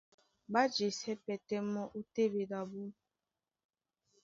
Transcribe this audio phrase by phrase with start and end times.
[0.51, 2.81] Ɓá jesɛ́ pɛ́tɛ́ mɔ́ ó téɓedi abú.